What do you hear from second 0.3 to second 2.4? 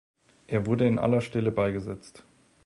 Er wurde in aller Stille beigesetzt.